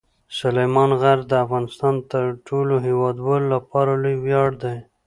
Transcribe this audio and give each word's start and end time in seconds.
سلیمان 0.39 0.91
غر 1.01 1.19
د 1.31 1.33
افغانستان 1.45 1.93
د 2.11 2.13
ټولو 2.47 2.73
هیوادوالو 2.87 3.45
لپاره 3.55 3.91
لوی 4.03 4.17
ویاړ 4.25 4.49
دی. 4.63 4.77